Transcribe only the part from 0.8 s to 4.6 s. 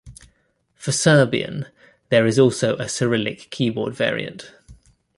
Serbian, there is also a Cyrillic keyboard variant.